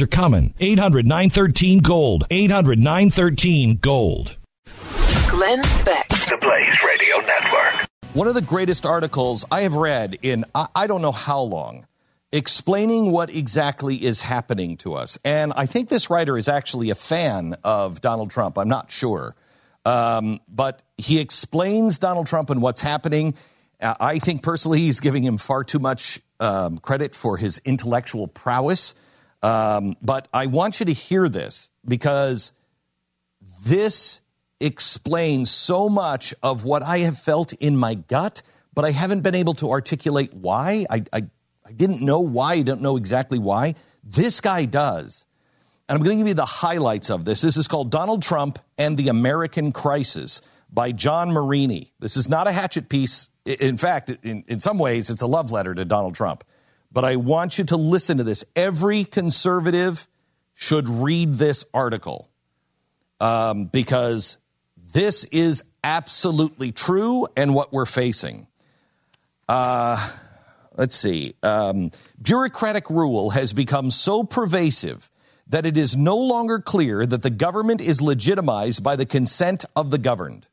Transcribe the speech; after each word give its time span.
are 0.00 0.06
coming. 0.06 0.54
800 0.60 1.06
913 1.06 1.80
Gold. 1.80 2.26
800 2.30 2.78
913 2.78 3.76
Gold. 3.76 4.36
Glenn 5.28 5.60
Beck. 5.84 6.08
The 6.08 6.38
Blaze 6.40 6.82
Radio 6.86 7.16
Network. 7.18 7.88
One 8.14 8.28
of 8.28 8.34
the 8.34 8.42
greatest 8.42 8.86
articles 8.86 9.44
I 9.50 9.62
have 9.62 9.74
read 9.74 10.18
in 10.22 10.44
I, 10.54 10.68
I 10.74 10.86
don't 10.86 11.02
know 11.02 11.12
how 11.12 11.40
long 11.40 11.86
explaining 12.32 13.10
what 13.12 13.30
exactly 13.30 14.02
is 14.02 14.20
happening 14.20 14.76
to 14.78 14.94
us. 14.94 15.18
And 15.24 15.52
I 15.54 15.66
think 15.66 15.88
this 15.88 16.10
writer 16.10 16.36
is 16.36 16.48
actually 16.48 16.90
a 16.90 16.94
fan 16.94 17.56
of 17.64 18.00
Donald 18.00 18.30
Trump. 18.30 18.58
I'm 18.58 18.68
not 18.68 18.90
sure. 18.90 19.34
Um, 19.84 20.40
but 20.48 20.82
he 20.98 21.20
explains 21.20 21.98
Donald 21.98 22.26
Trump 22.26 22.50
and 22.50 22.60
what's 22.60 22.80
happening. 22.80 23.34
Uh, 23.80 23.94
I 24.00 24.18
think 24.18 24.42
personally 24.42 24.80
he's 24.80 25.00
giving 25.00 25.22
him 25.22 25.38
far 25.38 25.62
too 25.62 25.78
much 25.78 26.20
um, 26.40 26.78
credit 26.78 27.14
for 27.14 27.36
his 27.36 27.60
intellectual 27.64 28.26
prowess. 28.26 28.94
Um, 29.46 29.96
but 30.02 30.26
I 30.32 30.46
want 30.46 30.80
you 30.80 30.86
to 30.86 30.92
hear 30.92 31.28
this 31.28 31.70
because 31.86 32.52
this 33.64 34.20
explains 34.58 35.52
so 35.52 35.88
much 35.88 36.34
of 36.42 36.64
what 36.64 36.82
I 36.82 36.98
have 37.00 37.16
felt 37.16 37.52
in 37.52 37.76
my 37.76 37.94
gut, 37.94 38.42
but 38.74 38.84
I 38.84 38.90
haven't 38.90 39.20
been 39.20 39.36
able 39.36 39.54
to 39.54 39.70
articulate 39.70 40.34
why. 40.34 40.84
I, 40.90 41.04
I, 41.12 41.26
I 41.64 41.70
didn't 41.70 42.02
know 42.02 42.18
why. 42.18 42.54
I 42.54 42.62
don't 42.62 42.82
know 42.82 42.96
exactly 42.96 43.38
why. 43.38 43.76
This 44.02 44.40
guy 44.40 44.64
does. 44.64 45.26
And 45.88 45.96
I'm 45.96 46.02
going 46.02 46.16
to 46.16 46.20
give 46.20 46.26
you 46.26 46.34
the 46.34 46.44
highlights 46.44 47.08
of 47.08 47.24
this. 47.24 47.40
This 47.40 47.56
is 47.56 47.68
called 47.68 47.92
Donald 47.92 48.22
Trump 48.22 48.58
and 48.76 48.96
the 48.96 49.06
American 49.06 49.70
Crisis 49.70 50.42
by 50.72 50.90
John 50.90 51.30
Marini. 51.30 51.92
This 52.00 52.16
is 52.16 52.28
not 52.28 52.48
a 52.48 52.52
hatchet 52.52 52.88
piece. 52.88 53.30
In 53.44 53.76
fact, 53.76 54.10
in, 54.24 54.42
in 54.48 54.58
some 54.58 54.78
ways, 54.80 55.08
it's 55.08 55.22
a 55.22 55.28
love 55.28 55.52
letter 55.52 55.72
to 55.72 55.84
Donald 55.84 56.16
Trump. 56.16 56.42
But 56.92 57.04
I 57.04 57.16
want 57.16 57.58
you 57.58 57.64
to 57.64 57.76
listen 57.76 58.18
to 58.18 58.24
this. 58.24 58.44
Every 58.54 59.04
conservative 59.04 60.06
should 60.54 60.88
read 60.88 61.34
this 61.34 61.64
article 61.74 62.30
um, 63.20 63.66
because 63.66 64.38
this 64.92 65.24
is 65.24 65.62
absolutely 65.84 66.72
true 66.72 67.26
and 67.36 67.54
what 67.54 67.72
we're 67.72 67.86
facing. 67.86 68.46
Uh, 69.48 70.10
let's 70.76 70.96
see. 70.96 71.34
Um, 71.42 71.90
bureaucratic 72.20 72.88
rule 72.90 73.30
has 73.30 73.52
become 73.52 73.90
so 73.90 74.24
pervasive 74.24 75.10
that 75.48 75.64
it 75.64 75.76
is 75.76 75.96
no 75.96 76.16
longer 76.16 76.58
clear 76.58 77.06
that 77.06 77.22
the 77.22 77.30
government 77.30 77.80
is 77.80 78.00
legitimized 78.02 78.82
by 78.82 78.96
the 78.96 79.06
consent 79.06 79.64
of 79.76 79.90
the 79.90 79.98
governed. 79.98 80.48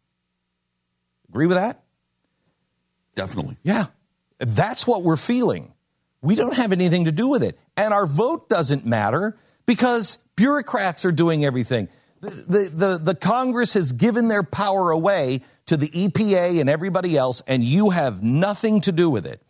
Agree 1.30 1.48
with 1.48 1.58
that? 1.58 1.84
Definitely. 3.16 3.58
Yeah. 3.64 3.86
That's 4.38 4.86
what 4.86 5.04
we're 5.04 5.18
feeling. 5.18 5.73
We 6.24 6.36
don't 6.36 6.56
have 6.56 6.72
anything 6.72 7.06
to 7.06 7.12
do 7.12 7.28
with 7.28 7.44
it. 7.44 7.60
And 7.76 7.94
our 7.94 8.08
vote 8.08 8.48
doesn't 8.48 8.86
matter 8.86 9.38
because 9.66 10.20
bureaucrats 10.38 11.04
are 11.04 11.12
doing 11.12 11.44
everything. 11.44 11.90
The, 12.22 12.30
the, 12.30 12.70
the, 12.74 12.98
the, 12.98 13.16
Congress 13.16 13.74
has 13.74 13.92
given 13.92 14.30
their 14.30 14.44
power 14.44 14.92
away 14.92 15.42
to 15.66 15.76
the 15.76 15.90
EPA 15.90 16.62
and 16.62 16.70
everybody 16.70 17.18
else, 17.18 17.44
and 17.46 17.62
you 17.62 17.90
have 17.90 18.24
nothing 18.24 18.80
to 18.82 18.94
do 18.94 19.10
with 19.10 19.26
it. 19.26 19.42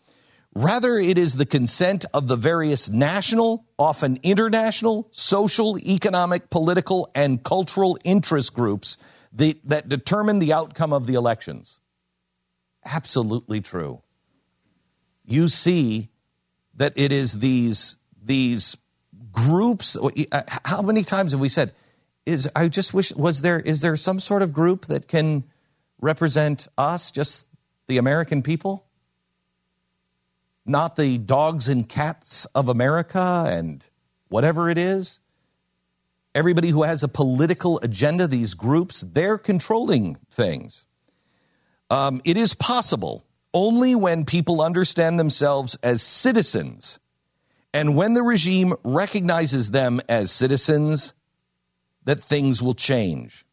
Rather, 0.55 0.97
it 0.97 1.19
is 1.19 1.35
the 1.35 1.45
consent 1.45 2.05
of 2.11 2.27
the 2.27 2.35
various 2.35 2.89
national, 2.89 3.65
often 3.77 4.19
international, 4.23 5.07
social, 5.11 5.77
economic, 5.77 6.49
political, 6.49 7.11
and 7.13 7.43
cultural 7.43 7.99
interest 8.03 8.55
groups 8.55 8.97
that, 9.33 9.57
that 9.63 9.89
determine 9.89 10.39
the 10.39 10.53
outcome 10.53 10.93
of 10.93 11.05
the 11.05 11.13
elections. 11.13 11.79
Absolutely 12.83 13.61
true. 13.61 14.01
You 15.23 15.49
see 15.49 16.09
that 16.75 16.93
it 16.95 17.11
is 17.11 17.39
these 17.39 17.97
these 18.21 18.77
groups. 19.31 19.97
Uh, 20.31 20.41
how 20.65 20.81
many 20.81 21.03
times 21.03 21.31
have 21.31 21.41
we 21.41 21.49
said? 21.49 21.73
Is 22.25 22.49
I 22.55 22.67
just 22.69 22.93
wish 22.93 23.11
was 23.13 23.41
there 23.41 23.59
is 23.59 23.81
there 23.81 23.95
some 23.95 24.19
sort 24.19 24.41
of 24.41 24.53
group 24.53 24.85
that 24.85 25.07
can 25.07 25.43
represent 25.99 26.67
us, 26.77 27.11
just 27.11 27.47
the 27.87 27.97
American 27.97 28.43
people, 28.43 28.85
not 30.65 30.95
the 30.95 31.17
dogs 31.17 31.67
and 31.67 31.87
cats 31.87 32.45
of 32.55 32.69
America 32.69 33.45
and 33.47 33.85
whatever 34.29 34.69
it 34.69 34.77
is. 34.77 35.19
Everybody 36.35 36.69
who 36.69 36.83
has 36.83 37.03
a 37.03 37.07
political 37.07 37.79
agenda, 37.83 38.27
these 38.27 38.55
groups, 38.55 39.01
they're 39.01 39.37
controlling 39.37 40.17
things. 40.31 40.85
Um, 41.91 42.21
it 42.25 42.37
is 42.37 42.55
possible 42.55 43.23
only 43.53 43.95
when 43.95 44.25
people 44.25 44.61
understand 44.61 45.19
themselves 45.19 45.77
as 45.83 46.01
citizens 46.01 46.99
and 47.73 47.95
when 47.95 48.13
the 48.13 48.23
regime 48.23 48.73
recognizes 48.83 49.71
them 49.71 50.01
as 50.07 50.31
citizens 50.31 51.13
that 52.05 52.19
things 52.19 52.61
will 52.61 52.75
change. 52.75 53.45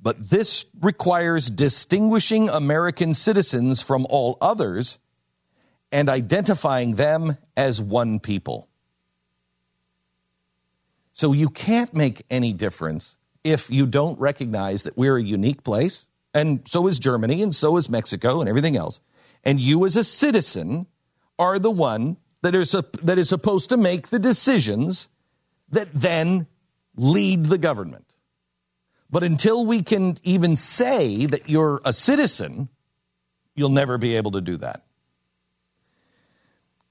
But 0.00 0.30
this 0.30 0.64
requires 0.80 1.50
distinguishing 1.50 2.48
American 2.48 3.14
citizens 3.14 3.82
from 3.82 4.06
all 4.08 4.38
others 4.40 4.98
and 5.90 6.08
identifying 6.08 6.94
them 6.94 7.36
as 7.56 7.80
one 7.80 8.20
people. 8.20 8.68
So 11.12 11.32
you 11.32 11.48
can't 11.48 11.92
make 11.94 12.24
any 12.30 12.52
difference 12.52 13.18
if 13.42 13.70
you 13.70 13.86
don't 13.86 14.18
recognize 14.20 14.84
that 14.84 14.96
we're 14.96 15.16
a 15.16 15.22
unique 15.22 15.64
place, 15.64 16.06
and 16.32 16.60
so 16.66 16.86
is 16.86 16.98
Germany, 16.98 17.42
and 17.42 17.54
so 17.54 17.76
is 17.76 17.88
Mexico, 17.88 18.40
and 18.40 18.48
everything 18.48 18.76
else 18.76 19.00
and 19.48 19.58
you 19.58 19.86
as 19.86 19.96
a 19.96 20.04
citizen 20.04 20.86
are 21.38 21.58
the 21.58 21.70
one 21.70 22.18
that 22.42 22.54
is, 22.54 22.72
that 22.72 23.16
is 23.16 23.30
supposed 23.30 23.70
to 23.70 23.78
make 23.78 24.08
the 24.08 24.18
decisions 24.18 25.08
that 25.70 25.88
then 25.94 26.46
lead 26.96 27.46
the 27.46 27.56
government. 27.56 28.14
But 29.10 29.22
until 29.22 29.64
we 29.64 29.82
can 29.82 30.18
even 30.22 30.54
say 30.54 31.24
that 31.24 31.48
you're 31.48 31.80
a 31.82 31.94
citizen, 31.94 32.68
you'll 33.54 33.70
never 33.70 33.96
be 33.96 34.16
able 34.16 34.32
to 34.32 34.42
do 34.42 34.58
that. 34.58 34.84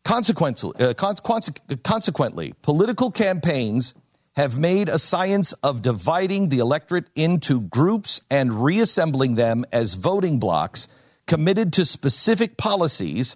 Consequently, 0.04 0.72
uh, 0.80 0.96
consequently, 0.96 2.54
political 2.64 3.12
campaigns 3.12 3.94
have 4.36 4.58
made 4.58 4.90
a 4.90 4.98
science 4.98 5.54
of 5.62 5.84
dividing 5.84 6.50
the 6.50 6.58
electorate 6.58 7.06
into 7.14 7.62
groups 7.62 8.22
and 8.32 8.64
reassembling 8.64 9.36
them 9.36 9.64
as 9.72 9.94
voting 9.94 10.40
blocs 10.40 10.88
committed 11.28 11.74
to 11.74 11.86
specific 11.86 12.58
policies 12.58 13.36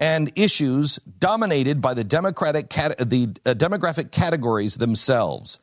and 0.00 0.32
issues 0.34 0.98
dominated 1.18 1.80
by 1.80 1.94
the 1.94 2.04
democratic 2.04 2.70
the 2.70 3.34
uh, 3.44 3.54
demographic 3.54 4.10
categories 4.10 4.76
themselves. 4.76 5.60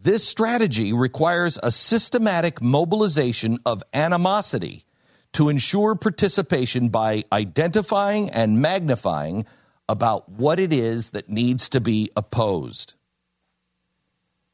This 0.00 0.26
strategy 0.26 0.92
requires 0.92 1.58
a 1.62 1.70
systematic 1.70 2.60
mobilization 2.60 3.58
of 3.64 3.82
animosity 3.92 4.84
to 5.32 5.48
ensure 5.48 5.94
participation 5.94 6.88
by 6.88 7.24
identifying 7.32 8.30
and 8.30 8.60
magnifying 8.60 9.46
about 9.88 10.28
what 10.28 10.60
it 10.60 10.72
is 10.72 11.10
that 11.10 11.28
needs 11.28 11.68
to 11.70 11.80
be 11.80 12.10
opposed. 12.16 12.94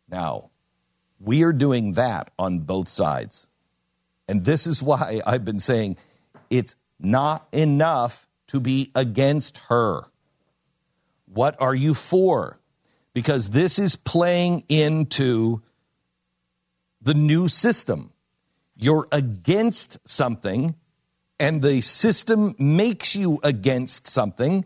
Now, 0.08 0.50
we 1.19 1.43
are 1.43 1.52
doing 1.52 1.93
that 1.93 2.31
on 2.38 2.60
both 2.60 2.88
sides. 2.88 3.49
And 4.28 4.44
this 4.44 4.66
is 4.66 4.82
why 4.82 5.20
I've 5.26 5.44
been 5.44 5.60
saying 5.60 5.96
it's 6.58 6.76
not 6.98 7.48
enough 7.52 8.28
to 8.48 8.60
be 8.60 8.90
against 8.94 9.58
her. 9.68 10.04
What 11.26 11.60
are 11.60 11.74
you 11.74 11.94
for? 11.94 12.60
Because 13.12 13.50
this 13.50 13.78
is 13.78 13.96
playing 13.96 14.64
into 14.68 15.62
the 17.02 17.14
new 17.14 17.48
system. 17.48 18.12
You're 18.76 19.08
against 19.12 19.98
something, 20.04 20.74
and 21.38 21.62
the 21.62 21.80
system 21.80 22.54
makes 22.58 23.14
you 23.14 23.40
against 23.42 24.06
something. 24.06 24.64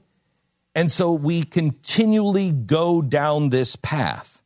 And 0.75 0.91
so 0.91 1.13
we 1.13 1.43
continually 1.43 2.53
go 2.53 3.03
down 3.03 3.51
this 3.51 3.77
path. 3.77 4.43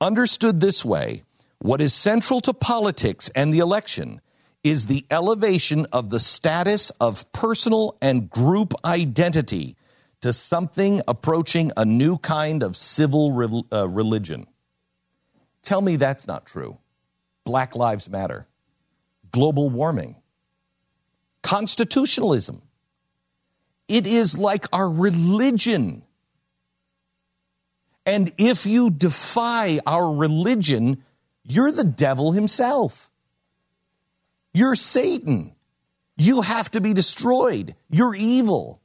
Understood 0.00 0.60
this 0.60 0.84
way, 0.84 1.22
what 1.58 1.80
is 1.80 1.94
central 1.94 2.40
to 2.40 2.52
politics 2.52 3.30
and 3.34 3.54
the 3.54 3.60
election 3.60 4.20
is 4.64 4.86
the 4.86 5.04
elevation 5.10 5.86
of 5.92 6.10
the 6.10 6.20
status 6.20 6.90
of 7.00 7.30
personal 7.32 7.96
and 8.00 8.30
group 8.30 8.74
identity 8.84 9.76
to 10.20 10.32
something 10.32 11.02
approaching 11.08 11.72
a 11.76 11.84
new 11.84 12.16
kind 12.18 12.62
of 12.62 12.76
civil 12.76 13.32
re- 13.32 13.64
uh, 13.72 13.88
religion. 13.88 14.46
Tell 15.62 15.80
me 15.80 15.96
that's 15.96 16.26
not 16.28 16.46
true. 16.46 16.78
Black 17.44 17.74
Lives 17.74 18.08
Matter, 18.08 18.46
global 19.32 19.68
warming, 19.68 20.16
constitutionalism. 21.42 22.62
It 23.88 24.06
is 24.06 24.38
like 24.38 24.66
our 24.72 24.88
religion. 24.88 26.04
And 28.06 28.32
if 28.38 28.64
you 28.64 28.90
defy 28.90 29.80
our 29.86 30.12
religion, 30.14 31.04
you're 31.42 31.72
the 31.72 31.84
devil 31.84 32.30
himself. 32.30 33.10
You're 34.54 34.74
Satan. 34.74 35.54
You 36.16 36.42
have 36.42 36.70
to 36.72 36.80
be 36.80 36.92
destroyed. 36.92 37.74
You're 37.90 38.14
evil. 38.14 38.80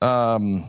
Um, 0.00 0.66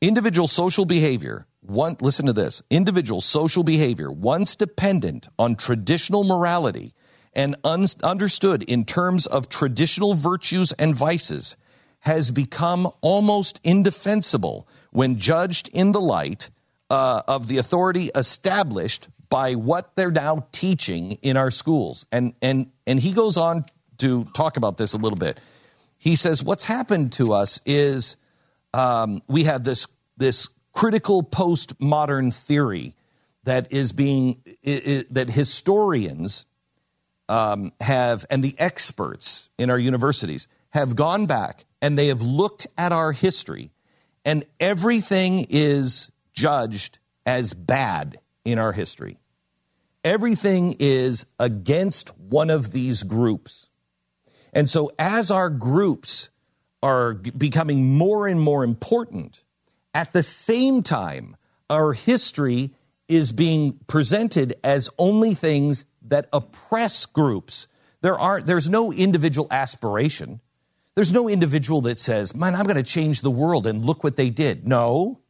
individual 0.00 0.46
social 0.46 0.84
behavior. 0.84 1.46
One, 1.60 1.96
listen 2.00 2.26
to 2.26 2.32
this. 2.32 2.62
Individual 2.70 3.20
social 3.20 3.64
behavior, 3.64 4.10
once 4.10 4.56
dependent 4.56 5.28
on 5.38 5.56
traditional 5.56 6.24
morality 6.24 6.94
and 7.34 7.56
un- 7.64 7.86
understood 8.02 8.62
in 8.62 8.84
terms 8.84 9.26
of 9.26 9.48
traditional 9.48 10.14
virtues 10.14 10.72
and 10.72 10.94
vices, 10.94 11.56
has 12.00 12.30
become 12.30 12.90
almost 13.00 13.60
indefensible 13.64 14.68
when 14.92 15.18
judged 15.18 15.68
in 15.72 15.92
the 15.92 16.00
light 16.00 16.50
uh, 16.90 17.22
of 17.26 17.48
the 17.48 17.58
authority 17.58 18.10
established 18.14 19.08
by 19.28 19.54
what 19.54 19.94
they're 19.96 20.10
now 20.10 20.46
teaching 20.52 21.12
in 21.22 21.36
our 21.36 21.50
schools. 21.50 22.06
And, 22.10 22.34
and, 22.40 22.70
and 22.86 23.00
he 23.00 23.12
goes 23.12 23.36
on 23.36 23.64
to 23.98 24.24
talk 24.26 24.56
about 24.56 24.76
this 24.76 24.92
a 24.92 24.98
little 24.98 25.18
bit. 25.18 25.38
He 25.98 26.16
says, 26.16 26.42
What's 26.42 26.64
happened 26.64 27.12
to 27.14 27.32
us 27.32 27.60
is 27.66 28.16
um, 28.72 29.22
we 29.26 29.44
have 29.44 29.64
this, 29.64 29.86
this 30.16 30.48
critical 30.72 31.22
postmodern 31.22 32.32
theory 32.32 32.94
that 33.44 33.72
is 33.72 33.92
being, 33.92 34.42
that 35.10 35.28
historians 35.30 36.46
um, 37.28 37.72
have, 37.80 38.24
and 38.30 38.42
the 38.42 38.54
experts 38.58 39.48
in 39.58 39.70
our 39.70 39.78
universities 39.78 40.48
have 40.70 40.94
gone 40.96 41.26
back 41.26 41.64
and 41.80 41.98
they 41.98 42.08
have 42.08 42.22
looked 42.22 42.66
at 42.76 42.92
our 42.92 43.12
history, 43.12 43.70
and 44.24 44.44
everything 44.60 45.46
is 45.48 46.10
judged 46.32 46.98
as 47.24 47.54
bad 47.54 48.18
in 48.50 48.58
our 48.58 48.72
history. 48.72 49.18
Everything 50.04 50.76
is 50.78 51.26
against 51.38 52.16
one 52.18 52.50
of 52.50 52.72
these 52.72 53.02
groups. 53.02 53.68
And 54.52 54.68
so, 54.68 54.90
as 54.98 55.30
our 55.30 55.50
groups 55.50 56.30
are 56.82 57.14
becoming 57.14 57.96
more 57.96 58.26
and 58.26 58.40
more 58.40 58.64
important, 58.64 59.42
at 59.92 60.12
the 60.12 60.22
same 60.22 60.82
time, 60.82 61.36
our 61.68 61.92
history 61.92 62.72
is 63.08 63.32
being 63.32 63.78
presented 63.86 64.54
as 64.62 64.90
only 64.98 65.34
things 65.34 65.84
that 66.02 66.28
oppress 66.32 67.04
groups. 67.06 67.66
There 68.00 68.18
aren't, 68.18 68.46
there's 68.46 68.68
no 68.68 68.92
individual 68.92 69.48
aspiration. 69.50 70.40
There's 70.94 71.12
no 71.12 71.28
individual 71.28 71.82
that 71.82 72.00
says, 72.00 72.34
"Man, 72.34 72.54
I'm 72.54 72.64
going 72.64 72.76
to 72.76 72.82
change 72.82 73.20
the 73.20 73.30
world 73.30 73.66
and 73.66 73.84
look 73.84 74.02
what 74.02 74.16
they 74.16 74.30
did." 74.30 74.66
No. 74.66 75.20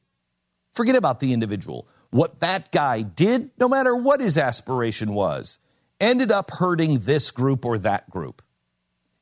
Forget 0.72 0.96
about 0.96 1.20
the 1.20 1.32
individual. 1.32 1.88
What 2.10 2.40
that 2.40 2.72
guy 2.72 3.02
did, 3.02 3.50
no 3.58 3.68
matter 3.68 3.94
what 3.94 4.20
his 4.20 4.38
aspiration 4.38 5.12
was, 5.12 5.58
ended 6.00 6.32
up 6.32 6.50
hurting 6.50 7.00
this 7.00 7.30
group 7.30 7.64
or 7.64 7.78
that 7.78 8.08
group. 8.08 8.42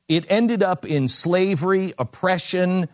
It 0.07 0.25
ended 0.29 0.63
up 0.63 0.85
in 0.85 1.09
slavery, 1.09 1.93
oppression, 1.97 2.87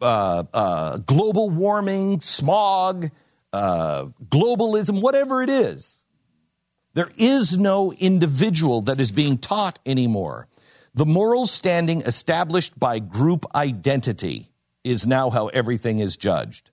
uh, 0.00 0.44
uh, 0.52 0.96
global 0.98 1.50
warming, 1.50 2.20
smog, 2.20 3.10
uh, 3.52 4.06
globalism, 4.28 5.00
whatever 5.00 5.42
it 5.42 5.50
is. 5.50 6.02
There 6.94 7.10
is 7.16 7.56
no 7.56 7.92
individual 7.92 8.82
that 8.82 8.98
is 8.98 9.12
being 9.12 9.38
taught 9.38 9.78
anymore. 9.86 10.48
The 10.94 11.06
moral 11.06 11.46
standing 11.46 12.02
established 12.02 12.78
by 12.78 12.98
group 12.98 13.46
identity 13.54 14.50
is 14.82 15.06
now 15.06 15.30
how 15.30 15.46
everything 15.48 16.00
is 16.00 16.16
judged 16.16 16.71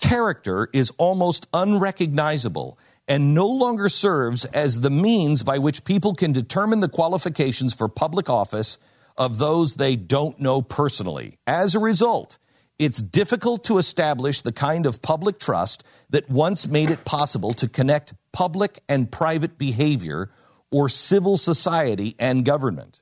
character 0.00 0.68
is 0.72 0.92
almost 0.98 1.46
unrecognizable 1.52 2.78
and 3.06 3.34
no 3.34 3.46
longer 3.46 3.88
serves 3.88 4.44
as 4.46 4.80
the 4.80 4.90
means 4.90 5.42
by 5.42 5.58
which 5.58 5.84
people 5.84 6.14
can 6.14 6.32
determine 6.32 6.80
the 6.80 6.88
qualifications 6.88 7.72
for 7.74 7.88
public 7.88 8.28
office 8.28 8.78
of 9.16 9.38
those 9.38 9.74
they 9.74 9.96
don't 9.96 10.40
know 10.40 10.62
personally. 10.62 11.38
As 11.46 11.74
a 11.74 11.80
result, 11.80 12.38
it's 12.78 13.02
difficult 13.02 13.64
to 13.64 13.78
establish 13.78 14.42
the 14.42 14.52
kind 14.52 14.86
of 14.86 15.02
public 15.02 15.40
trust 15.40 15.82
that 16.10 16.30
once 16.30 16.68
made 16.68 16.90
it 16.90 17.04
possible 17.04 17.52
to 17.54 17.68
connect 17.68 18.14
public 18.32 18.82
and 18.88 19.10
private 19.10 19.58
behavior 19.58 20.30
or 20.70 20.88
civil 20.88 21.36
society 21.36 22.14
and 22.18 22.44
government 22.44 23.00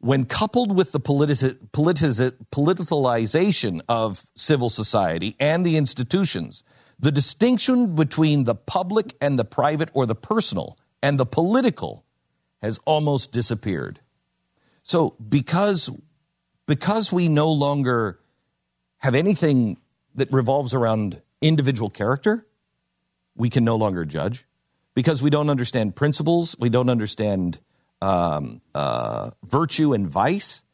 when 0.00 0.24
coupled 0.24 0.76
with 0.76 0.92
the 0.92 1.00
politic, 1.00 1.72
politicalization 1.72 3.80
of 3.88 4.24
civil 4.34 4.70
society 4.70 5.36
and 5.40 5.66
the 5.66 5.76
institutions, 5.76 6.62
the 6.98 7.10
distinction 7.10 7.94
between 7.94 8.44
the 8.44 8.54
public 8.54 9.14
and 9.20 9.38
the 9.38 9.44
private 9.44 9.90
or 9.92 10.06
the 10.06 10.14
personal 10.14 10.78
and 11.02 11.18
the 11.18 11.26
political 11.26 12.04
has 12.62 12.80
almost 12.84 13.32
disappeared. 13.32 14.00
So 14.82 15.16
because 15.28 15.90
because 16.66 17.12
we 17.12 17.28
no 17.28 17.50
longer 17.50 18.20
have 18.98 19.14
anything 19.14 19.78
that 20.14 20.30
revolves 20.32 20.74
around 20.74 21.22
individual 21.40 21.88
character, 21.88 22.46
we 23.34 23.48
can 23.48 23.64
no 23.64 23.76
longer 23.76 24.04
judge. 24.04 24.44
Because 24.94 25.22
we 25.22 25.30
don't 25.30 25.48
understand 25.48 25.96
principles, 25.96 26.56
we 26.58 26.68
don't 26.68 26.90
understand 26.90 27.60
um, 28.00 28.60
uh, 28.74 29.30
virtue 29.44 29.92
and 29.92 30.08
vice, 30.08 30.64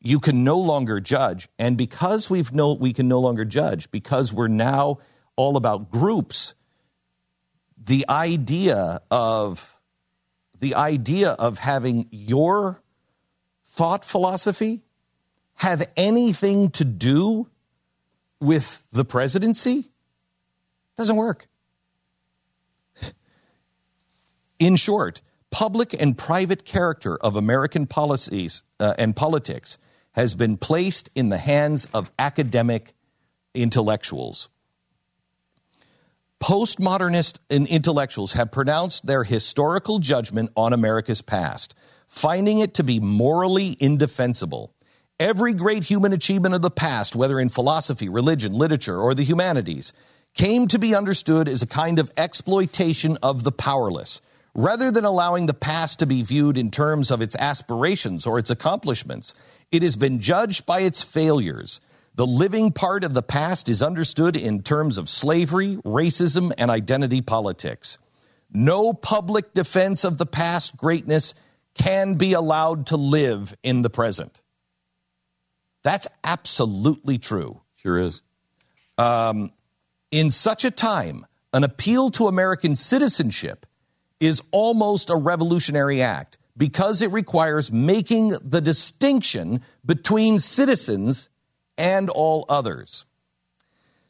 you 0.00 0.20
can 0.20 0.44
no 0.44 0.58
longer 0.58 1.00
judge. 1.00 1.48
And 1.58 1.76
because 1.76 2.30
we've 2.30 2.52
no, 2.52 2.74
we 2.74 2.92
can 2.92 3.08
no 3.08 3.20
longer 3.20 3.44
judge, 3.44 3.90
because 3.90 4.32
we're 4.32 4.48
now 4.48 4.98
all 5.36 5.56
about 5.56 5.90
groups, 5.90 6.54
the 7.76 8.06
idea 8.08 9.00
of 9.10 9.76
the 10.58 10.74
idea 10.74 11.30
of 11.30 11.58
having 11.58 12.08
your 12.10 12.80
thought 13.66 14.04
philosophy 14.04 14.82
have 15.56 15.86
anything 15.96 16.70
to 16.70 16.84
do 16.84 17.48
with 18.40 18.84
the 18.90 19.04
presidency 19.04 19.90
doesn't 20.96 21.16
work. 21.16 21.48
In 24.58 24.76
short, 24.76 25.20
public 25.56 25.98
and 25.98 26.18
private 26.18 26.66
character 26.66 27.16
of 27.16 27.34
American 27.34 27.86
policies 27.86 28.62
uh, 28.78 28.92
and 28.98 29.16
politics 29.16 29.78
has 30.12 30.34
been 30.34 30.58
placed 30.58 31.08
in 31.14 31.30
the 31.30 31.38
hands 31.38 31.88
of 31.94 32.10
academic 32.18 32.92
intellectuals. 33.54 34.50
Postmodernist 36.42 37.38
intellectuals 37.48 38.34
have 38.34 38.50
pronounced 38.50 39.06
their 39.06 39.24
historical 39.24 39.98
judgment 39.98 40.50
on 40.58 40.74
America's 40.74 41.22
past, 41.22 41.74
finding 42.06 42.58
it 42.58 42.74
to 42.74 42.84
be 42.84 43.00
morally 43.00 43.74
indefensible. 43.80 44.74
Every 45.18 45.54
great 45.54 45.84
human 45.84 46.12
achievement 46.12 46.54
of 46.54 46.60
the 46.60 46.70
past, 46.70 47.16
whether 47.16 47.40
in 47.40 47.48
philosophy, 47.48 48.10
religion, 48.10 48.52
literature, 48.52 49.00
or 49.00 49.14
the 49.14 49.24
humanities, 49.24 49.94
came 50.34 50.68
to 50.68 50.78
be 50.78 50.94
understood 50.94 51.48
as 51.48 51.62
a 51.62 51.66
kind 51.66 51.98
of 51.98 52.12
exploitation 52.18 53.16
of 53.22 53.42
the 53.42 53.52
powerless 53.52 54.20
Rather 54.56 54.90
than 54.90 55.04
allowing 55.04 55.44
the 55.44 55.52
past 55.52 55.98
to 55.98 56.06
be 56.06 56.22
viewed 56.22 56.56
in 56.56 56.70
terms 56.70 57.10
of 57.10 57.20
its 57.20 57.36
aspirations 57.36 58.26
or 58.26 58.38
its 58.38 58.48
accomplishments, 58.48 59.34
it 59.70 59.82
has 59.82 59.96
been 59.96 60.18
judged 60.18 60.64
by 60.64 60.80
its 60.80 61.02
failures. 61.02 61.78
The 62.14 62.26
living 62.26 62.72
part 62.72 63.04
of 63.04 63.12
the 63.12 63.22
past 63.22 63.68
is 63.68 63.82
understood 63.82 64.34
in 64.34 64.62
terms 64.62 64.96
of 64.96 65.10
slavery, 65.10 65.76
racism, 65.84 66.54
and 66.56 66.70
identity 66.70 67.20
politics. 67.20 67.98
No 68.50 68.94
public 68.94 69.52
defense 69.52 70.04
of 70.04 70.16
the 70.16 70.24
past 70.24 70.74
greatness 70.74 71.34
can 71.74 72.14
be 72.14 72.32
allowed 72.32 72.86
to 72.86 72.96
live 72.96 73.54
in 73.62 73.82
the 73.82 73.90
present. 73.90 74.40
That's 75.82 76.08
absolutely 76.24 77.18
true. 77.18 77.60
Sure 77.74 77.98
is. 77.98 78.22
Um, 78.96 79.50
in 80.10 80.30
such 80.30 80.64
a 80.64 80.70
time, 80.70 81.26
an 81.52 81.62
appeal 81.62 82.08
to 82.12 82.26
American 82.26 82.74
citizenship 82.74 83.66
is 84.20 84.42
almost 84.50 85.10
a 85.10 85.16
revolutionary 85.16 86.02
act 86.02 86.38
because 86.56 87.02
it 87.02 87.12
requires 87.12 87.70
making 87.70 88.30
the 88.42 88.60
distinction 88.60 89.60
between 89.84 90.38
citizens 90.38 91.28
and 91.76 92.08
all 92.10 92.46
others. 92.48 93.04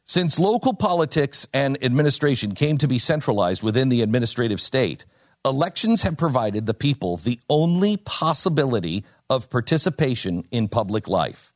Since 0.03 0.39
local 0.39 0.73
politics 0.73 1.47
and 1.53 1.83
administration 1.83 2.55
came 2.55 2.77
to 2.77 2.87
be 2.87 2.99
centralized 2.99 3.61
within 3.61 3.89
the 3.89 4.01
administrative 4.01 4.61
state, 4.61 5.05
elections 5.43 6.03
have 6.03 6.15
provided 6.15 6.65
the 6.65 6.73
people 6.73 7.17
the 7.17 7.39
only 7.49 7.97
possibility 7.97 9.03
of 9.29 9.49
participation 9.49 10.45
in 10.49 10.69
public 10.69 11.09
life. 11.09 11.53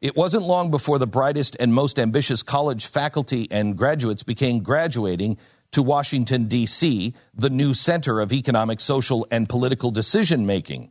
It 0.00 0.16
wasn't 0.16 0.44
long 0.44 0.70
before 0.70 0.98
the 0.98 1.06
brightest 1.06 1.56
and 1.58 1.72
most 1.72 1.98
ambitious 1.98 2.42
college 2.42 2.86
faculty 2.86 3.48
and 3.50 3.76
graduates 3.76 4.22
became 4.22 4.62
graduating 4.62 5.38
to 5.78 5.82
Washington, 5.84 6.48
D.C., 6.48 7.14
the 7.34 7.50
new 7.50 7.72
center 7.72 8.20
of 8.20 8.32
economic, 8.32 8.80
social, 8.80 9.24
and 9.30 9.48
political 9.48 9.92
decision 9.92 10.44
making. 10.44 10.90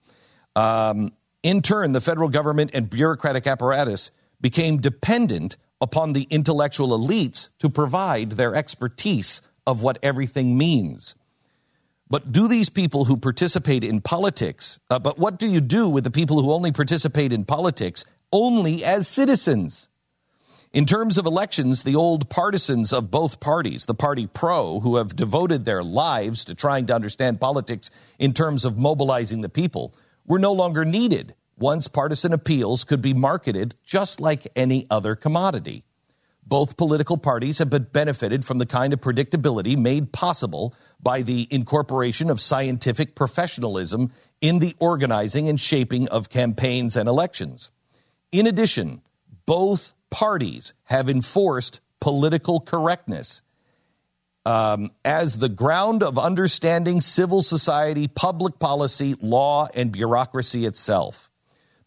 Um, 0.55 1.11
in 1.43 1.61
turn, 1.61 1.91
the 1.91 1.99
federal 1.99 2.29
government 2.29 2.71
and 2.73 2.89
bureaucratic 2.89 3.45
apparatus 3.47 4.11
became 4.39 4.77
dependent 4.77 5.57
upon 5.81 6.13
the 6.13 6.25
intellectual 6.29 6.97
elites 6.97 7.49
to 7.59 7.69
provide 7.69 8.31
their 8.31 8.55
expertise 8.55 9.41
of 9.65 9.83
what 9.83 9.99
everything 10.01 10.57
means. 10.57 11.15
But 12.09 12.31
do 12.31 12.47
these 12.47 12.69
people 12.69 13.03
who 13.03 13.17
participate 13.17 13.83
in 13.83 13.99
politics, 13.99 14.79
uh, 14.89 14.99
but 14.99 15.19
what 15.19 15.37
do 15.37 15.47
you 15.47 15.59
do 15.59 15.89
with 15.89 16.05
the 16.05 16.11
people 16.11 16.41
who 16.41 16.53
only 16.53 16.71
participate 16.71 17.33
in 17.33 17.43
politics 17.43 18.05
only 18.31 18.85
as 18.85 19.05
citizens? 19.05 19.89
In 20.73 20.85
terms 20.85 21.17
of 21.17 21.25
elections, 21.25 21.83
the 21.83 21.95
old 21.95 22.29
partisans 22.29 22.91
of 22.91 23.09
both 23.09 23.39
parties, 23.39 23.85
the 23.85 23.93
party 23.93 24.27
pro, 24.27 24.81
who 24.81 24.97
have 24.97 25.15
devoted 25.15 25.63
their 25.63 25.83
lives 25.83 26.43
to 26.45 26.55
trying 26.55 26.85
to 26.87 26.95
understand 26.95 27.39
politics 27.39 27.89
in 28.19 28.33
terms 28.33 28.65
of 28.65 28.77
mobilizing 28.77 29.41
the 29.41 29.49
people, 29.49 29.93
were 30.25 30.39
no 30.39 30.51
longer 30.51 30.83
needed 30.83 31.33
once 31.57 31.87
partisan 31.87 32.33
appeals 32.33 32.83
could 32.83 33.01
be 33.01 33.13
marketed 33.13 33.75
just 33.83 34.19
like 34.21 34.47
any 34.55 34.85
other 34.89 35.15
commodity. 35.15 35.83
Both 36.45 36.77
political 36.77 37.17
parties 37.17 37.57
have 37.57 37.69
been 37.69 37.87
benefited 37.91 38.45
from 38.45 38.57
the 38.57 38.65
kind 38.65 38.93
of 38.93 39.01
predictability 39.01 39.77
made 39.77 40.13
possible 40.13 40.73
by 41.01 41.21
the 41.21 41.47
incorporation 41.49 42.29
of 42.29 42.39
scientific 42.39 43.15
professionalism 43.15 44.11
in 44.39 44.59
the 44.59 44.75
organizing 44.79 45.49
and 45.49 45.59
shaping 45.59 46.07
of 46.09 46.29
campaigns 46.29 46.95
and 46.95 47.09
elections. 47.09 47.71
In 48.31 48.47
addition, 48.47 49.01
both 49.45 49.93
parties 50.09 50.73
have 50.85 51.09
enforced 51.09 51.79
political 51.99 52.59
correctness 52.59 53.41
um, 54.47 54.91
as 55.03 55.39
the 55.39 55.49
ground 55.49 56.03
of 56.03 56.17
understanding 56.17 57.01
civil 57.01 57.41
society, 57.41 58.07
public 58.07 58.59
policy, 58.59 59.15
law, 59.21 59.67
and 59.73 59.91
bureaucracy 59.91 60.65
itself. 60.65 61.29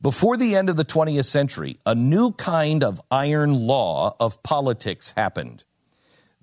Before 0.03 0.37
the 0.37 0.57
end 0.57 0.69
of 0.69 0.77
the 0.77 0.85
20th 0.85 1.25
century, 1.25 1.79
a 1.87 1.95
new 1.95 2.33
kind 2.33 2.85
of 2.85 3.01
iron 3.11 3.67
law 3.67 4.15
of 4.21 4.43
politics 4.43 5.15
happened. 5.17 5.65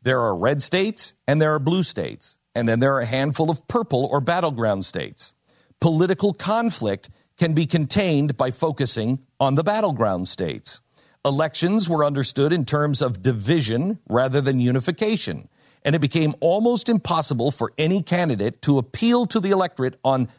There 0.02 0.22
are 0.22 0.36
red 0.36 0.64
states 0.64 1.14
and 1.28 1.40
there 1.40 1.54
are 1.54 1.60
blue 1.60 1.84
states, 1.84 2.40
and 2.56 2.68
then 2.68 2.80
there 2.80 2.96
are 2.96 3.02
a 3.02 3.06
handful 3.06 3.52
of 3.52 3.68
purple 3.68 4.06
or 4.06 4.20
battleground 4.20 4.86
states. 4.86 5.36
Political 5.80 6.34
conflict 6.34 7.10
can 7.38 7.54
be 7.54 7.68
contained 7.68 8.38
by 8.38 8.50
focusing 8.50 9.20
on 9.40 9.54
the 9.54 9.64
battleground 9.64 10.28
states. 10.28 10.82
Elections 11.28 11.90
were 11.90 12.06
understood 12.06 12.54
in 12.54 12.64
terms 12.64 13.02
of 13.02 13.22
division 13.22 14.00
rather 14.08 14.40
than 14.40 14.62
unification, 14.62 15.50
and 15.84 15.94
it 15.94 16.00
became 16.00 16.34
almost 16.40 16.88
impossible 16.88 17.52
for 17.52 17.74
any 17.78 18.02
candidate 18.02 18.62
to 18.62 18.78
appeal 18.78 19.26
to 19.26 19.42
the 19.42 19.50
electorate 19.50 20.00
on 20.06 20.30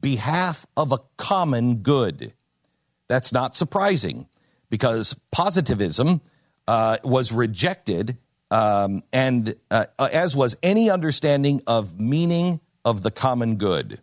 behalf 0.00 0.66
of 0.74 0.90
a 0.90 1.00
common 1.18 1.76
good. 1.76 2.32
That's 3.08 3.30
not 3.30 3.54
surprising 3.54 4.26
because 4.70 5.14
positivism 5.30 6.22
uh, 6.66 6.96
was 7.04 7.30
rejected, 7.30 8.16
um, 8.50 9.02
and 9.12 9.54
uh, 9.70 9.84
as 9.98 10.34
was 10.34 10.56
any 10.62 10.88
understanding 10.88 11.60
of 11.66 12.00
meaning 12.00 12.60
of 12.86 13.02
the 13.02 13.10
common 13.10 13.56
good. 13.56 14.00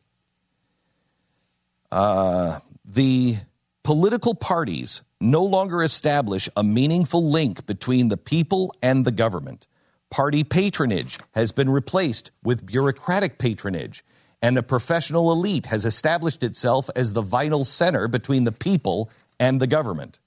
Uh, 1.92 2.60
the 2.84 3.38
political 3.84 4.36
parties 4.36 5.02
no 5.32 5.44
longer 5.44 5.84
establish 5.84 6.50
a 6.56 6.64
meaningful 6.64 7.30
link 7.30 7.66
between 7.66 8.08
the 8.10 8.18
people 8.18 8.74
and 8.82 9.06
the 9.06 9.12
government. 9.12 9.68
Party 10.10 10.44
patronage 10.44 11.18
has 11.34 11.52
been 11.52 11.70
replaced 11.70 12.32
with 12.44 12.66
bureaucratic 12.66 13.38
patronage, 13.38 14.06
and 14.42 14.58
a 14.58 14.64
professional 14.64 15.32
elite 15.32 15.66
has 15.66 15.86
established 15.86 16.44
itself 16.44 16.90
as 16.96 17.14
the 17.14 17.22
vital 17.22 17.66
center 17.66 18.08
between 18.08 18.44
the 18.44 18.52
people 18.52 19.10
and 19.40 19.60
the 19.60 19.68
government. 19.68 20.20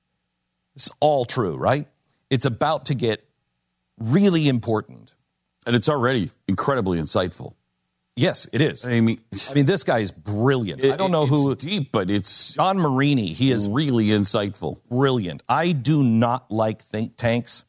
It's 0.74 0.90
all 1.00 1.24
true, 1.24 1.56
right? 1.56 1.86
It's 2.28 2.44
about 2.44 2.86
to 2.86 2.94
get 2.94 3.24
really 3.98 4.48
important. 4.48 5.14
And 5.66 5.76
it's 5.76 5.88
already 5.88 6.30
incredibly 6.46 6.98
insightful. 6.98 7.54
Yes, 8.18 8.48
it 8.52 8.60
is. 8.60 8.84
I 8.84 9.00
mean, 9.00 9.20
I 9.50 9.54
mean, 9.54 9.66
this 9.66 9.84
guy 9.84 10.00
is 10.00 10.10
brilliant. 10.10 10.82
it- 10.82 10.92
I 10.92 10.96
don't 10.96 11.10
know 11.12 11.22
it's 11.22 11.30
who. 11.30 11.54
deep, 11.54 11.92
but 11.92 12.10
it's 12.10 12.54
John 12.54 12.78
Marini. 12.78 13.32
He 13.32 13.50
is 13.52 13.68
really 13.68 14.06
insightful. 14.08 14.78
brilliant. 14.90 15.42
I 15.48 15.72
do 15.72 16.02
not 16.02 16.50
like 16.50 16.82
think 16.82 17.16
tanks 17.16 17.64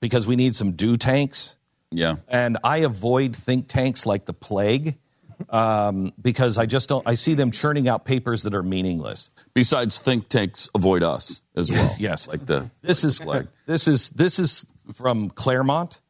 because 0.00 0.26
we 0.26 0.36
need 0.36 0.56
some 0.56 0.72
do 0.72 0.96
tanks, 0.96 1.56
Yeah. 1.90 2.16
and 2.28 2.58
I 2.64 2.78
avoid 2.78 3.36
think 3.36 3.68
tanks 3.68 4.06
like 4.06 4.24
the 4.26 4.32
plague 4.34 4.96
um, 5.50 6.12
because 6.20 6.56
I 6.58 6.66
just 6.66 6.88
don't. 6.88 7.06
I 7.06 7.14
see 7.16 7.34
them 7.34 7.50
churning 7.50 7.88
out 7.88 8.04
papers 8.04 8.44
that 8.44 8.54
are 8.54 8.62
meaningless. 8.62 9.30
Besides, 9.52 9.98
think 9.98 10.28
tanks 10.28 10.68
avoid 10.74 11.02
us 11.02 11.40
as 11.56 11.70
well. 11.70 11.94
Yes. 11.98 12.26
like 12.28 12.46
the 12.46 12.70
This 12.82 13.04
is 13.04 13.18
flag. 13.18 13.48
this 13.66 13.86
is 13.88 14.10
this 14.10 14.38
is 14.38 14.64
from 14.94 15.30
Claremont, 15.30 16.00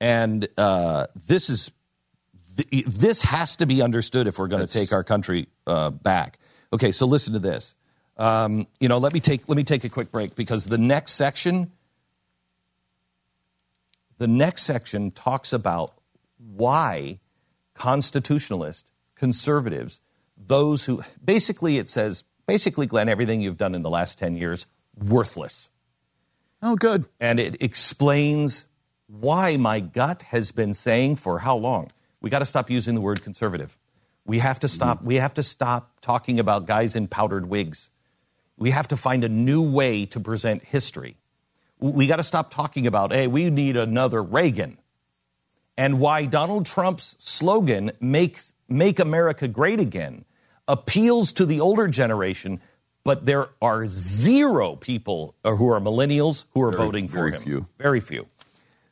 and 0.00 0.46
uh, 0.56 1.06
this 1.26 1.50
is 1.50 1.70
th- 2.58 2.84
this 2.84 3.22
has 3.22 3.56
to 3.56 3.66
be 3.66 3.80
understood 3.80 4.26
if 4.26 4.38
we're 4.38 4.48
going 4.48 4.66
to 4.66 4.72
take 4.72 4.92
our 4.92 5.02
country 5.04 5.48
uh, 5.66 5.88
back. 5.90 6.38
Okay, 6.72 6.92
so 6.92 7.06
listen 7.06 7.32
to 7.32 7.38
this. 7.38 7.74
Um, 8.18 8.66
you 8.80 8.88
know, 8.88 8.98
let 8.98 9.14
me 9.14 9.20
take 9.20 9.48
let 9.48 9.56
me 9.56 9.64
take 9.64 9.84
a 9.84 9.88
quick 9.88 10.12
break 10.12 10.34
because 10.34 10.66
the 10.66 10.76
next 10.76 11.12
section, 11.12 11.70
the 14.18 14.26
next 14.26 14.62
section 14.64 15.10
talks 15.12 15.52
about 15.52 15.92
why 16.38 17.20
constitutionalists, 17.74 18.90
conservatives, 19.14 20.00
those 20.36 20.84
who 20.84 21.02
basically 21.24 21.78
it 21.78 21.88
says 21.88 22.24
basically, 22.46 22.86
Glenn, 22.86 23.08
everything 23.08 23.40
you've 23.40 23.56
done 23.56 23.74
in 23.74 23.82
the 23.82 23.90
last 23.90 24.18
ten 24.18 24.36
years 24.36 24.66
worthless 25.00 25.68
Oh, 26.60 26.74
good. 26.74 27.06
and 27.20 27.38
it 27.38 27.62
explains 27.62 28.66
why 29.06 29.56
my 29.56 29.78
gut 29.78 30.22
has 30.24 30.50
been 30.50 30.74
saying 30.74 31.16
for 31.16 31.38
how 31.38 31.56
long 31.56 31.92
we 32.20 32.30
got 32.30 32.40
to 32.40 32.46
stop 32.46 32.70
using 32.70 32.94
the 32.94 33.00
word 33.00 33.22
conservative. 33.22 33.76
We 34.24 34.40
have 34.40 34.60
to 34.60 34.68
stop. 34.68 35.02
We 35.02 35.16
have 35.16 35.34
to 35.34 35.42
stop 35.42 36.00
talking 36.00 36.38
about 36.38 36.66
guys 36.66 36.96
in 36.96 37.08
powdered 37.08 37.48
wigs. 37.48 37.90
We 38.56 38.70
have 38.70 38.88
to 38.88 38.96
find 38.96 39.24
a 39.24 39.28
new 39.28 39.62
way 39.62 40.04
to 40.06 40.20
present 40.20 40.64
history. 40.64 41.16
We 41.78 42.06
got 42.06 42.16
to 42.16 42.24
stop 42.24 42.52
talking 42.52 42.86
about, 42.86 43.12
hey, 43.12 43.26
we 43.28 43.48
need 43.50 43.76
another 43.76 44.22
Reagan, 44.22 44.78
and 45.76 46.00
why 46.00 46.24
Donald 46.26 46.66
Trump's 46.66 47.14
slogan 47.20 47.92
"Make 48.00 48.40
Make 48.68 48.98
America 48.98 49.46
Great 49.48 49.78
Again" 49.80 50.24
appeals 50.66 51.32
to 51.32 51.46
the 51.46 51.60
older 51.60 51.86
generation, 51.88 52.60
but 53.04 53.24
there 53.24 53.46
are 53.62 53.86
zero 53.86 54.76
people 54.76 55.36
uh, 55.44 55.54
who 55.54 55.70
are 55.70 55.80
millennials 55.80 56.44
who 56.52 56.62
are 56.62 56.72
Very- 56.72 56.84
voting 56.84 57.08
for 57.08 57.14
very 57.18 57.32
him. 57.32 57.42
few. 57.42 57.66
Very 57.78 58.00
few. 58.00 58.26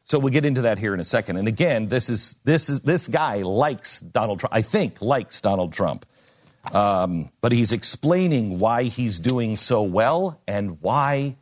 So 0.07 0.21
we'll 0.21 0.33
get 0.33 0.45
into 0.45 0.63
that 0.63 0.79
here 0.79 0.95
in 0.95 1.01
a 1.01 1.05
second. 1.05 1.37
And 1.37 1.49
again, 1.49 1.89
this 1.89 2.09
is 2.09 2.39
this 2.45 2.69
is 2.69 2.81
this 2.83 3.09
guy 3.09 3.43
likes 3.43 3.99
Donald 3.99 4.39
Trump. 4.39 4.55
I 4.55 4.63
think 4.63 5.03
likes 5.03 5.41
Donald 5.41 5.73
Trump, 5.73 6.07
um, 6.73 7.31
but 7.41 7.51
he's 7.51 7.73
explaining 7.73 8.61
why 8.61 8.85
he's 8.85 9.19
doing 9.19 9.57
so 9.57 9.83
well 9.83 10.41
and 10.47 10.81
why 10.81 11.37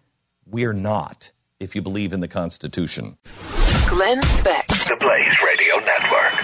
we're 0.46 0.72
not. 0.72 1.30
If 1.60 1.76
you 1.76 1.82
believe 1.82 2.12
in 2.12 2.20
the 2.20 2.28
Constitution. 2.28 3.16
Glenn 3.86 4.20
Beck. 4.42 4.66
The 4.66 4.96
Blaze 4.98 5.36
Radio 5.46 5.76
Network. 5.84 6.43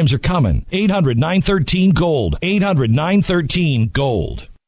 times 0.01 0.13
are 0.13 0.17
coming. 0.17 0.65
800 0.71 1.19
913 1.19 1.91
Gold. 1.91 2.35
800 2.41 2.89
913 2.89 3.89
Gold. 3.89 4.47